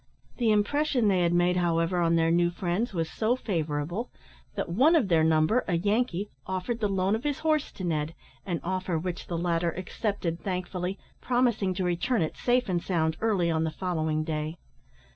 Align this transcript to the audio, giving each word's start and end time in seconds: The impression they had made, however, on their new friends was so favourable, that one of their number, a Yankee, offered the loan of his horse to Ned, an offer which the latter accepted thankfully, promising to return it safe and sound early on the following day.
The 0.37 0.51
impression 0.51 1.09
they 1.09 1.19
had 1.21 1.31
made, 1.31 1.57
however, 1.57 2.01
on 2.01 2.15
their 2.15 2.31
new 2.31 2.49
friends 2.49 2.91
was 2.91 3.07
so 3.07 3.35
favourable, 3.35 4.09
that 4.55 4.67
one 4.67 4.95
of 4.95 5.09
their 5.09 5.23
number, 5.23 5.63
a 5.67 5.75
Yankee, 5.77 6.31
offered 6.47 6.79
the 6.79 6.89
loan 6.89 7.13
of 7.13 7.23
his 7.23 7.37
horse 7.41 7.71
to 7.73 7.83
Ned, 7.83 8.15
an 8.43 8.59
offer 8.63 8.97
which 8.97 9.27
the 9.27 9.37
latter 9.37 9.69
accepted 9.69 10.39
thankfully, 10.39 10.97
promising 11.21 11.75
to 11.75 11.83
return 11.83 12.23
it 12.23 12.35
safe 12.35 12.67
and 12.67 12.81
sound 12.81 13.15
early 13.21 13.51
on 13.51 13.63
the 13.63 13.69
following 13.69 14.23
day. 14.23 14.57